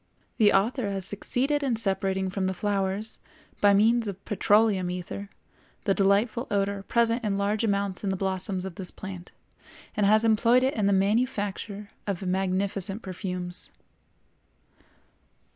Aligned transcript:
The 0.39 0.51
author 0.51 0.89
has 0.89 1.05
succeeded 1.05 1.61
in 1.61 1.75
separating 1.75 2.31
from 2.31 2.47
the 2.47 2.55
flowers, 2.55 3.19
by 3.61 3.75
means 3.75 4.07
of 4.07 4.25
petroleum 4.25 4.89
ether, 4.89 5.29
the 5.83 5.93
delightful 5.93 6.47
odor 6.49 6.81
present 6.81 7.23
in 7.23 7.37
large 7.37 7.63
amount 7.63 8.03
in 8.03 8.09
the 8.09 8.15
blossoms 8.15 8.65
of 8.65 8.73
this 8.81 8.89
plant, 8.89 9.31
and 9.95 10.07
has 10.07 10.25
employed 10.25 10.63
it 10.63 10.73
in 10.73 10.87
the 10.87 10.91
manufacture 10.91 11.91
of 12.07 12.25
magnificent 12.25 13.03
perfumes. 13.03 13.69